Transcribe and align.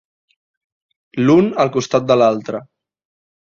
L'un 1.27 1.53
al 1.65 1.71
costat 1.77 2.09
de 2.15 2.19
l'altre. 2.21 2.65